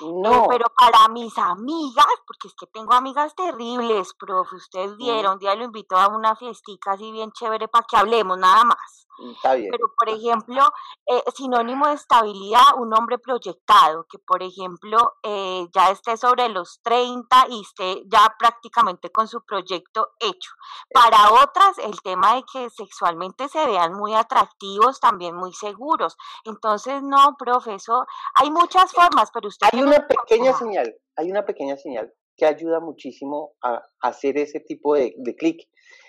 [0.00, 0.46] No.
[0.48, 5.54] pero para mis amigas, porque es que tengo amigas terribles, profe, ustedes vieron, un día
[5.54, 9.06] lo invito a una fiestica así bien chévere para que hablemos nada más.
[9.18, 9.70] Mm, está bien.
[9.70, 10.72] Pero, por ejemplo,
[11.06, 16.80] eh, sinónimo de estabilidad, un hombre proyectado, que por ejemplo eh, ya esté sobre los
[16.82, 20.50] 30 y esté ya prácticamente con su proyecto hecho.
[20.92, 26.16] Para otras, el tema de que sexualmente se vean muy atractivos, también muy seguros.
[26.44, 32.12] Entonces, no, profesor, hay muchas formas, pero usted una pequeña señal, hay una pequeña señal
[32.36, 35.68] que ayuda muchísimo a, hacer ese tipo de, de clic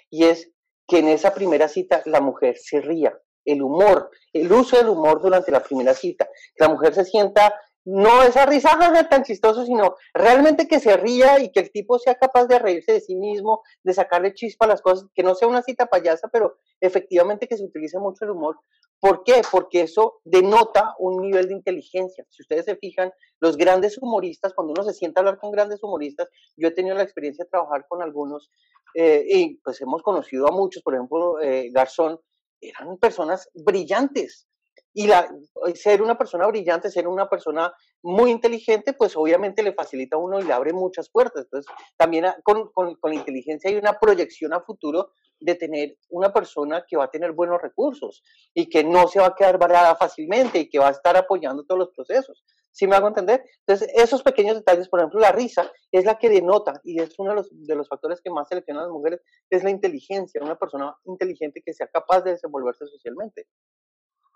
[0.09, 0.51] y es
[0.87, 5.21] que en esa primera cita la mujer se ría, el humor, el uso del humor
[5.21, 7.53] durante la primera cita, que la mujer se sienta
[7.89, 8.78] no esa risa
[9.10, 12.91] tan chistoso, sino realmente que se ría y que el tipo sea capaz de reírse
[12.91, 16.28] de sí mismo, de sacarle chispa a las cosas, que no sea una cita payasa,
[16.28, 18.58] pero efectivamente que se utilice mucho el humor.
[19.00, 19.41] ¿Por qué?
[19.50, 22.26] Porque eso denota un nivel de inteligencia.
[22.30, 25.82] Si ustedes se fijan, los grandes humoristas, cuando uno se sienta a hablar con grandes
[25.82, 28.52] humoristas, yo he tenido la experiencia de trabajar con algunos
[28.95, 32.19] eh, y pues hemos conocido a muchos, por ejemplo, eh, Garzón,
[32.60, 34.45] eran personas brillantes,
[34.93, 35.30] y la,
[35.76, 40.39] ser una persona brillante, ser una persona muy inteligente, pues obviamente le facilita a uno
[40.39, 41.43] y le abre muchas puertas.
[41.43, 46.34] Entonces, también con, con, con, la inteligencia hay una proyección a futuro de tener una
[46.34, 48.23] persona que va a tener buenos recursos
[48.54, 51.63] y que no se va a quedar varada fácilmente y que va a estar apoyando
[51.63, 52.43] todos los procesos.
[52.71, 53.43] ¿Sí me hago entender?
[53.65, 57.32] Entonces, esos pequeños detalles, por ejemplo, la risa es la que denota y es uno
[57.32, 60.60] de los, de los factores que más seleccionan a las mujeres, es la inteligencia, una
[60.60, 63.47] persona inteligente que sea capaz de desenvolverse socialmente.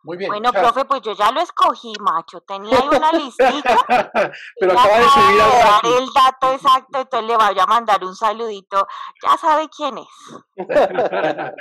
[0.04, 0.30] Muy bien.
[0.30, 2.42] Bueno, profe, pues yo ya lo escogí, macho.
[2.42, 3.78] Tenía ahí una listita.
[4.60, 8.16] Pero acaba de subir al dar el dato exacto, entonces le voy a mandar un
[8.16, 8.88] saludito.
[9.24, 10.58] Ya sabe quién es.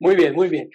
[0.00, 0.70] muy bien, muy bien.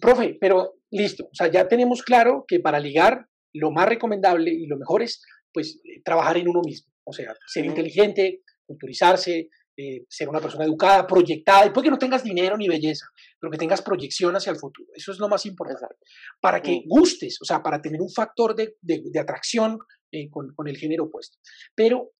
[0.00, 1.24] Profe, pero listo.
[1.24, 5.24] O sea, ya tenemos claro que para ligar, lo más recomendable y lo mejor es,
[5.52, 6.92] pues, trabajar en uno mismo.
[7.04, 9.48] O sea, ser inteligente, culturizarse,
[9.80, 13.06] eh, ser una persona educada, proyectada, y puede que no tengas dinero ni belleza,
[13.40, 14.90] pero que tengas proyección hacia el futuro.
[14.94, 15.96] Eso es lo más importante.
[16.38, 16.82] Para que mm.
[16.86, 19.78] gustes, o sea, para tener un factor de, de, atracción
[20.12, 21.38] eh, con, con, el género opuesto.
[21.74, 22.12] Pero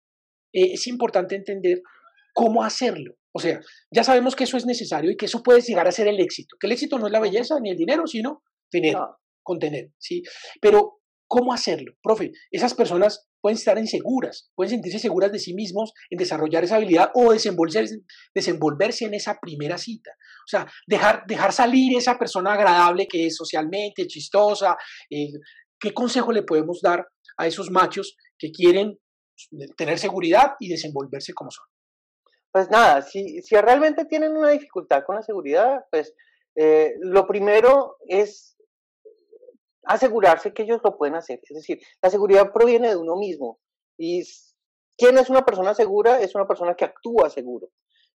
[0.55, 1.83] eh, es importante entender
[2.33, 3.17] cómo hacerlo.
[3.33, 6.09] O sea, ya sabemos que eso es necesario y que eso puede llegar a ser
[6.09, 6.57] el éxito.
[6.59, 8.97] Que el éxito no es la belleza ni el dinero, sino tener,
[9.43, 10.23] contener, ¿sí?
[10.63, 11.93] Pero, ¿cómo hacerlo?
[12.03, 16.77] Profe, esas personas pueden estar inseguras, pueden sentirse seguras de sí mismos en desarrollar esa
[16.77, 18.01] habilidad o desenvolverse,
[18.35, 20.11] desenvolverse en esa primera cita.
[20.13, 24.77] O sea, dejar, dejar salir esa persona agradable que es socialmente, chistosa.
[25.11, 25.33] Eh,
[25.79, 27.07] ¿Qué consejo le podemos dar
[27.39, 28.99] a esos machos que quieren
[29.77, 31.65] tener seguridad y desenvolverse como son?
[32.53, 36.15] Pues nada, si, si realmente tienen una dificultad con la seguridad, pues
[36.57, 38.57] eh, lo primero es
[39.85, 41.41] asegurarse que ellos lo pueden hacer.
[41.43, 43.59] Es decir, la seguridad proviene de uno mismo
[43.97, 44.25] y
[45.01, 46.21] ¿Quién es una persona segura?
[46.21, 47.71] Es una persona que actúa seguro.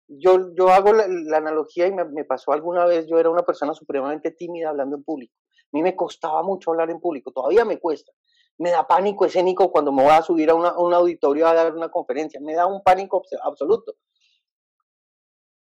[0.08, 3.74] Yo, yo hago la, analogía y me, me, pasó alguna vez, yo era una persona
[3.74, 5.34] supremamente tímida hablando en público.
[5.64, 8.12] A mí me costaba mucho hablar en público, todavía me cuesta.
[8.60, 11.90] Me da pánico escénico cuando me voy a subir a un auditorio a dar una
[11.90, 13.96] conferencia, me da un pánico absoluto.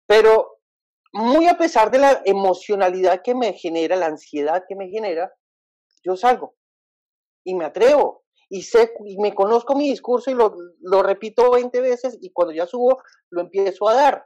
[0.06, 0.60] Pero
[1.14, 5.32] muy a pesar de la emocionalidad que me genera, la ansiedad que me genera,
[6.04, 6.56] yo salgo
[7.44, 11.82] y me atrevo y sé y me conozco mi discurso y lo, lo repito 20
[11.82, 14.26] veces y cuando ya subo lo empiezo a dar.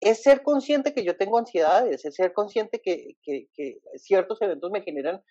[0.00, 4.70] Es ser consciente que yo tengo ansiedades, es ser consciente que, que, que ciertos eventos
[4.70, 5.22] me generan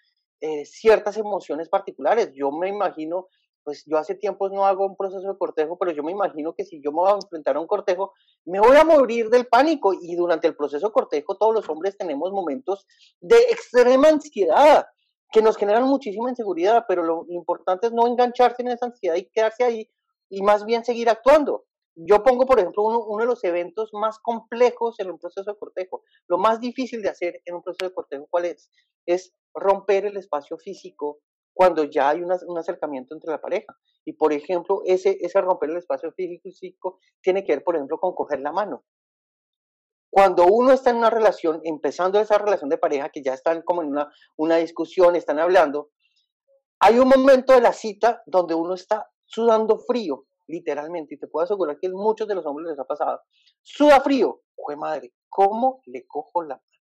[0.42, 2.32] eh, ciertas emociones particulares.
[2.34, 3.28] Yo me imagino
[3.66, 6.64] pues yo hace tiempos no hago un proceso de cortejo, pero yo me imagino que
[6.64, 8.14] si yo me voy a enfrentar a un cortejo,
[8.46, 11.98] me voy a morir del pánico y durante el proceso de cortejo todos los hombres
[11.98, 12.86] tenemos momentos
[13.20, 14.86] de extrema ansiedad
[15.32, 19.30] que nos generan muchísima inseguridad, pero lo, importante es no engancharse en esa ansiedad y
[19.32, 19.90] quedarse ahí
[20.30, 21.66] y más bien seguir actuando.
[21.96, 25.58] Yo pongo, por ejemplo, uno, uno, de los eventos más complejos en un proceso de
[25.58, 26.04] cortejo.
[26.28, 28.70] Lo más difícil de hacer en un proceso de cortejo, ¿cuál es?
[29.08, 31.20] Es romper el espacio físico
[31.56, 33.76] cuando ya hay un acercamiento entre la pareja.
[34.04, 37.76] Y por ejemplo, ese, ese romper el espacio físico y psíquico tiene que ver, por
[37.76, 38.84] ejemplo, con coger la mano.
[40.12, 43.82] Cuando uno está en una relación, empezando esa relación de pareja, que ya están como
[43.82, 45.92] en una, una discusión, están hablando,
[46.80, 51.46] hay un momento de la cita donde uno está sudando frío, literalmente, y te puedo
[51.46, 53.22] asegurar que muchos de los hombres les ha pasado.
[53.62, 55.14] Suda frío, ¡jue madre!
[55.30, 56.75] ¿Cómo le cojo la mano?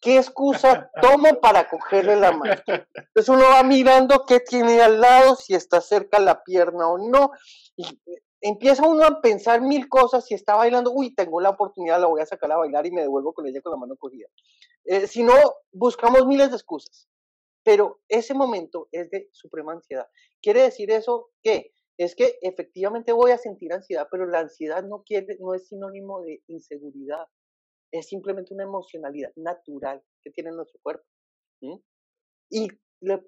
[0.00, 2.54] ¿Qué excusa tomo para cogerle la mano?
[2.66, 7.32] Entonces uno va mirando qué tiene al lado, si está cerca la pierna o no,
[7.76, 7.84] y
[8.40, 12.22] empieza uno a pensar mil cosas, si está bailando, uy, tengo la oportunidad, la voy
[12.22, 14.26] a sacar a bailar y me devuelvo con ella con la mano cogida.
[14.84, 15.34] Eh, si no,
[15.72, 17.08] buscamos miles de excusas,
[17.62, 20.08] pero ese momento es de suprema ansiedad.
[20.40, 21.72] ¿Quiere decir eso qué?
[21.98, 26.22] Es que efectivamente voy a sentir ansiedad, pero la ansiedad no, quiere, no es sinónimo
[26.22, 27.26] de inseguridad
[27.92, 31.04] es simplemente una emocionalidad natural que tiene nuestro cuerpo.
[32.50, 32.68] Y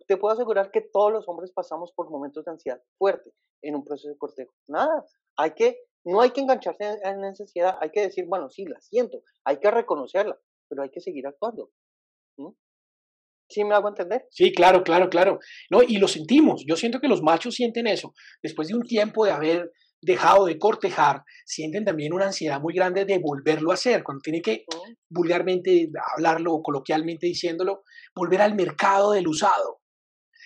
[0.06, 3.84] te puedo asegurar que todos los hombres pasamos por momentos de ansiedad fuerte en un
[3.84, 4.52] proceso de cortejo.
[4.68, 5.04] Nada,
[5.36, 8.80] hay que, no hay que engancharse en esa ansiedad, hay que decir, bueno, sí, la
[8.80, 11.70] siento, hay que reconocerla, pero hay que seguir actuando.
[13.48, 14.26] ¿Sí me hago entender?
[14.30, 15.38] Sí, claro, claro, claro.
[15.70, 16.64] No, y lo sentimos.
[16.66, 18.14] Yo siento que los machos sienten eso.
[18.42, 19.70] Después de un tiempo de haber
[20.02, 24.42] dejado de cortejar, sienten también una ansiedad muy grande de volverlo a hacer, cuando tiene
[24.42, 24.64] que
[25.08, 27.84] vulgarmente hablarlo o coloquialmente diciéndolo,
[28.14, 29.80] volver al mercado del usado.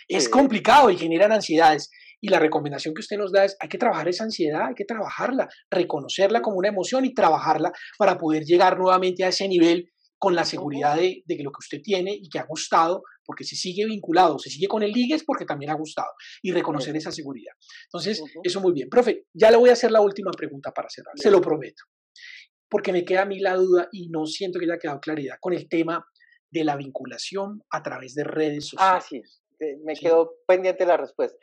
[0.08, 1.90] Es complicado y generan ansiedades.
[2.20, 4.84] Y la recomendación que usted nos da es, hay que trabajar esa ansiedad, hay que
[4.84, 10.34] trabajarla, reconocerla como una emoción y trabajarla para poder llegar nuevamente a ese nivel con
[10.34, 13.84] la seguridad de, de, lo que usted tiene y que ha gustado, porque se sigue
[13.86, 16.12] vinculado, se sigue con el ligue porque también ha gustado
[16.42, 17.52] y reconocer esa seguridad.
[17.84, 18.88] Entonces, eso muy bien.
[18.88, 21.84] Profe, ya le voy a hacer la última pregunta para cerrar, se lo prometo,
[22.68, 25.52] porque me queda a mí la duda y no siento que haya quedado claridad con
[25.52, 26.06] el tema
[26.50, 28.94] de la vinculación a través de redes sociales.
[28.94, 29.22] Ah, sí,
[29.84, 31.36] me quedó pendiente la respuesta.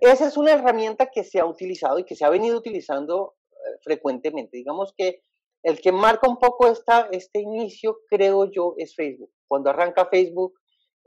[0.00, 3.78] Esa es una herramienta que se ha utilizado y que se ha venido utilizando eh,
[3.82, 4.56] frecuentemente.
[4.56, 5.22] Digamos que
[5.62, 9.30] el que marca un poco esta, este inicio, creo yo, es Facebook.
[9.46, 10.57] Cuando arranca Facebook,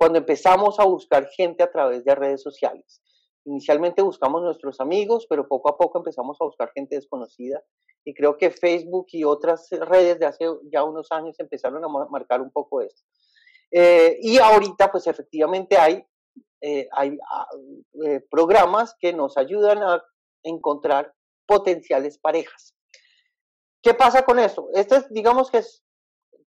[0.02, 3.04] cuando empezamos a buscar gente a través de redes sociales.
[3.46, 7.62] Inicialmente buscamos nuestros amigos, pero poco a poco empezamos a buscar gente desconocida.
[8.04, 12.42] Y creo que Facebook y otras redes de hace ya unos años empezaron a marcar
[12.42, 13.00] un poco esto.
[13.70, 16.04] Eh, y ahorita, pues efectivamente hay,
[16.62, 17.48] eh, hay ah,
[18.04, 20.04] eh, programas que nos ayudan a
[20.42, 21.14] encontrar
[21.46, 22.74] potenciales parejas.
[23.84, 24.40] ¿Qué pasa con?
[24.40, 25.84] Esto es, digamos que es,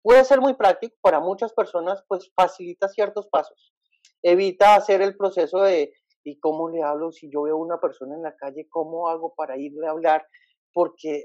[0.03, 3.73] puede ser muy práctico para muchas personas, pues facilita ciertos pasos.
[4.21, 8.15] Evita hacer el proceso de, ¿y cómo le hablo si yo veo a una persona
[8.15, 8.67] en la calle?
[8.69, 10.27] ¿Cómo hago para irle a hablar?
[10.73, 11.23] Porque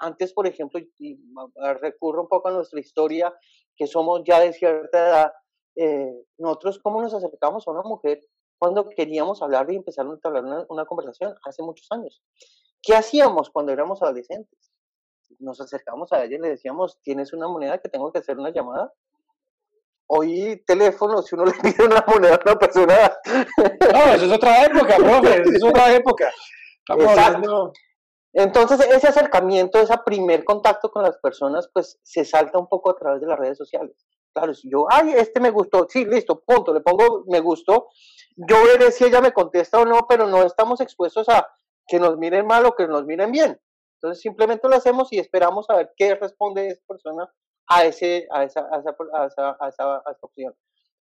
[0.00, 1.20] antes, por ejemplo, y
[1.80, 3.32] recurro un poco a nuestra historia,
[3.76, 5.32] que somos ya de cierta edad,
[5.76, 8.20] eh, nosotros cómo nos acercamos a una mujer
[8.58, 12.22] cuando queríamos hablar y empezar a hablar una, una conversación hace muchos años.
[12.82, 14.72] ¿Qué hacíamos cuando éramos adolescentes?
[15.38, 18.50] Nos acercamos a ella y le decíamos, ¿tienes una moneda que tengo que hacer una
[18.50, 18.92] llamada?
[20.06, 23.12] Hoy teléfono, si uno le pide una moneda a una persona...
[23.56, 26.32] No, eso es otra época, profe, es otra época.
[26.88, 27.72] Exacto.
[28.32, 32.96] Entonces, ese acercamiento, ese primer contacto con las personas, pues se salta un poco a
[32.96, 33.96] través de las redes sociales.
[34.32, 37.88] Claro, si yo, ay, este me gustó, sí, listo, punto, le pongo me gustó,
[38.36, 41.48] yo veré si ella me contesta o no, pero no estamos expuestos a
[41.86, 43.58] que nos miren mal o que nos miren bien.
[44.00, 47.28] Entonces simplemente lo hacemos y esperamos a ver qué responde esa persona
[47.68, 50.54] a, ese, a, esa, a, esa, a, esa, a esa, opción.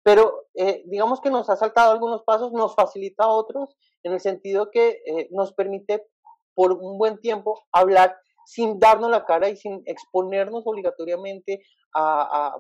[0.03, 4.71] Pero eh, digamos que nos ha saltado algunos pasos, nos facilita otros, en el sentido
[4.71, 6.07] que eh, nos permite
[6.55, 8.17] por un buen tiempo hablar
[8.47, 11.65] sin darnos la cara y sin exponernos obligatoriamente
[11.95, 12.57] a, a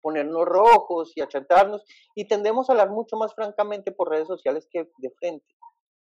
[0.00, 1.82] ponernos rojos y a chantarnos
[2.14, 5.46] y tendemos a hablar mucho más francamente por redes sociales que de frente.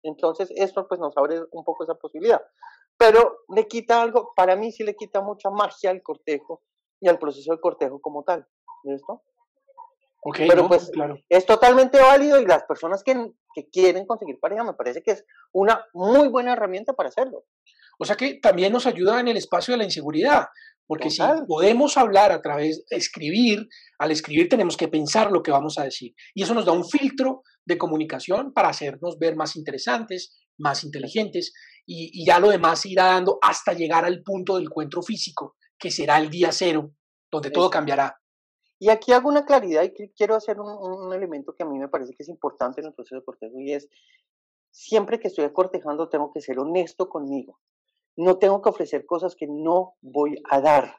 [0.06, 2.42] Entonces, esto pues nos abre un poco esa posibilidad.
[2.98, 6.62] Pero le quita algo, para mí sí le quita mucha magia al cortejo
[7.02, 8.48] y al proceso de cortejo como tal.
[8.84, 9.24] ¿Listo?
[10.28, 11.18] Okay, Pero pues claro.
[11.30, 15.26] es totalmente válido y las personas que, que quieren conseguir pareja me parece que es
[15.52, 17.46] una muy buena herramienta para hacerlo.
[18.00, 20.48] O sea que también nos ayuda en el espacio de la inseguridad,
[20.88, 23.68] porque si podemos hablar a través de escribir,
[23.98, 26.14] al escribir tenemos que pensar lo que vamos a decir.
[26.34, 31.54] Y eso nos da un filtro de comunicación para hacernos ver más interesantes, más inteligentes,
[31.88, 36.18] y, ya lo demás irá dando hasta llegar al punto del encuentro físico, que será
[36.20, 36.92] el día cero,
[37.32, 38.20] donde todo cambiará.
[38.80, 41.88] Y aquí hago una claridad y quiero hacer un, un, elemento que a mí me
[41.88, 43.88] parece que es importante en el proceso de cortejo y es,
[44.70, 47.60] siempre que estoy cortejando tengo que ser honesto conmigo
[48.18, 50.98] no tengo que ofrecer cosas que no voy a dar,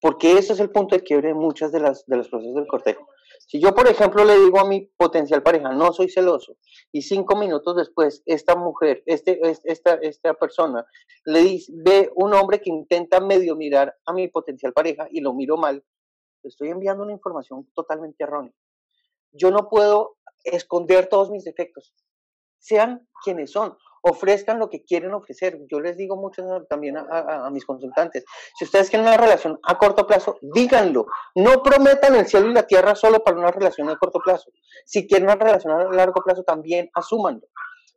[0.00, 2.66] porque ese es el punto de quiebre de muchas de las de los procesos del
[2.66, 3.06] cortejo.
[3.46, 6.56] Si yo, por ejemplo, le digo a mi potencial pareja, no soy celoso,
[6.90, 10.84] y cinco minutos después, esta mujer, este, esta, esta persona,
[11.24, 15.32] le dice, ve un hombre que intenta medio mirar a mi potencial pareja y lo
[15.34, 15.84] miro mal,
[16.42, 18.54] estoy enviando una información totalmente errónea.
[19.32, 21.94] Yo no puedo esconder todos mis defectos,
[22.58, 23.76] sean quienes son
[24.08, 25.58] ofrezcan lo que quieren ofrecer.
[25.68, 28.24] Yo les digo mucho también a, mis consultantes,
[28.56, 31.06] si ustedes quieren una relación a corto plazo, díganlo.
[31.34, 34.50] No prometan el cielo y la tierra solo para una relación a corto plazo.
[34.84, 37.48] Si quieren una relación a largo plazo, también asúmanlo.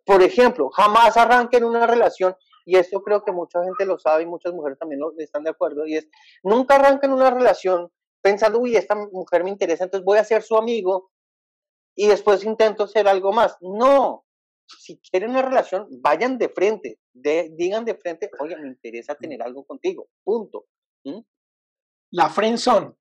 [0.06, 2.36] Por ejemplo, jamás arranquen una relación,
[2.66, 5.86] y esto creo que mucha gente lo sabe y muchas mujeres también están de acuerdo,
[5.86, 6.08] y es,
[6.44, 7.92] nunca arranquen una relación
[8.22, 11.12] pensando, uy, esta mujer me interesa, entonces voy a ser su amigo
[11.96, 13.58] y después intento ser algo más.
[13.62, 14.26] No,
[14.78, 19.42] si quieren una relación, vayan de frente, de, digan de frente, oye, me interesa tener
[19.42, 20.66] algo contigo, punto.
[21.04, 21.20] ¿Mm?
[22.12, 22.94] La friendzone.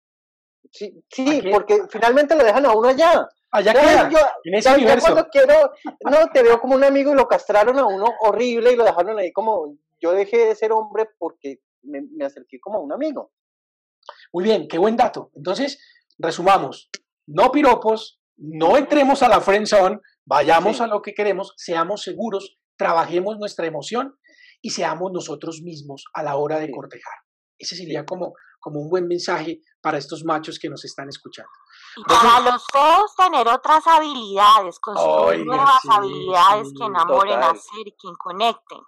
[0.71, 3.29] Sí, sí porque finalmente lo dejan a uno allá.
[3.51, 5.07] Allá queda, yo, en ese universo.
[5.07, 8.77] cuando quiero, no, te veo como un amigo y lo castraron a uno horrible y
[8.77, 12.83] lo dejaron ahí como, yo dejé de ser hombre porque me, me acerqué como a
[12.83, 13.33] un amigo.
[14.33, 15.31] Muy bien, qué buen dato.
[15.35, 15.79] Entonces,
[16.19, 16.91] resumamos,
[17.27, 19.99] no piropos, no entremos a la friendzone,
[20.29, 24.15] Vayamos a lo que queremos, seamos seguros, trabajemos nuestra emoción
[24.61, 27.15] y seamos nosotros mismos a la hora de cortejar.
[27.59, 31.51] Ese sería como, como un buen mensaje para estos machos que nos están escuchando.
[31.97, 37.41] Y para los feos tener otras habilidades, conseguir nuevas habilidades que enamoren,
[37.79, 38.79] y que conecten.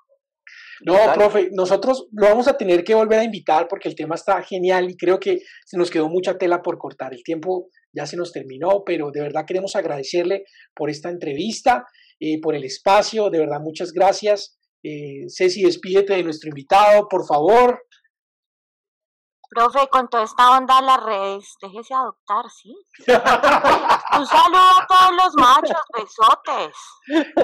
[0.82, 4.42] No, profe, nosotros lo vamos a tener que volver a invitar porque el tema está
[4.42, 7.14] genial y creo que se nos quedó mucha tela por cortar.
[7.14, 11.86] El tiempo ya se nos terminó, pero de verdad queremos agradecerle por esta entrevista,
[12.18, 14.58] eh, por el espacio, de verdad muchas gracias.
[14.82, 17.82] Eh, Ceci, despídete de nuestro invitado, por favor.
[19.50, 22.72] Profe, con toda esta onda en las redes, déjese adoptar, ¿sí?
[23.08, 26.76] Un saludo a todos los machos, besotes.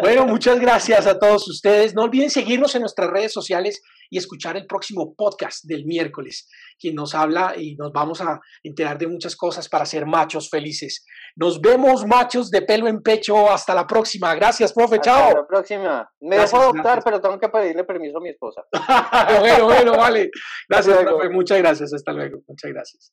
[0.00, 1.96] Bueno, muchas gracias a todos ustedes.
[1.96, 6.48] No olviden seguirnos en nuestras redes sociales y escuchar el próximo podcast del miércoles,
[6.78, 11.04] quien nos habla y nos vamos a enterar de muchas cosas para ser machos felices.
[11.36, 13.50] Nos vemos, machos de pelo en pecho.
[13.50, 14.34] Hasta la próxima.
[14.34, 15.00] Gracias, profe.
[15.00, 15.28] Chao.
[15.28, 16.10] Hasta la próxima.
[16.20, 18.62] Me dejo adoptar, pero tengo que pedirle permiso a mi esposa.
[19.40, 20.30] bueno, bueno, vale.
[20.68, 21.28] Gracias, profe.
[21.28, 21.92] Muchas gracias.
[21.92, 22.40] Hasta luego.
[22.46, 23.12] Muchas gracias.